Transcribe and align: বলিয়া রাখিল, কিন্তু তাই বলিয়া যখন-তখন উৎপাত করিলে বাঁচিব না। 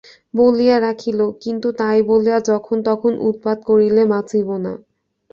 বলিয়া 0.33 0.77
রাখিল, 0.79 1.19
কিন্তু 1.43 1.67
তাই 1.79 1.99
বলিয়া 2.09 2.37
যখন-তখন 2.49 3.13
উৎপাত 3.29 3.57
করিলে 3.69 4.01
বাঁচিব 4.11 4.47
না। 4.65 4.73